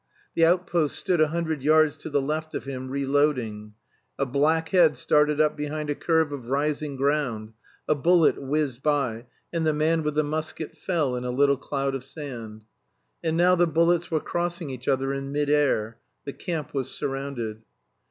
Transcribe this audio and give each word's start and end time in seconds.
The 0.33 0.43
outpost 0.47 0.95
stood 0.95 1.21
a 1.21 1.27
hundred 1.27 1.61
yards 1.61 1.95
to 1.97 2.09
the 2.09 2.23
left 2.23 2.55
of 2.55 2.65
him 2.65 2.89
reloading. 2.89 3.75
A 4.17 4.25
black 4.25 4.69
head 4.69 4.97
started 4.97 5.39
up 5.39 5.55
behind 5.55 5.91
a 5.91 5.93
curve 5.93 6.31
of 6.31 6.49
rising 6.49 6.95
ground, 6.95 7.53
a 7.87 7.93
bullet 7.93 8.41
whizzed 8.41 8.81
by, 8.81 9.27
and 9.53 9.63
the 9.63 9.73
man 9.73 10.01
with 10.01 10.15
the 10.15 10.23
musket 10.23 10.75
fell 10.75 11.15
in 11.15 11.23
a 11.23 11.29
little 11.29 11.55
cloud 11.55 11.93
of 11.93 12.03
sand. 12.03 12.63
And 13.23 13.37
now 13.37 13.53
the 13.53 13.67
bullets 13.67 14.09
were 14.09 14.19
crossing 14.19 14.71
each 14.71 14.87
other 14.87 15.13
in 15.13 15.31
mid 15.31 15.51
air. 15.51 15.99
The 16.25 16.33
camp 16.33 16.73
was 16.73 16.89
surrounded. 16.89 17.61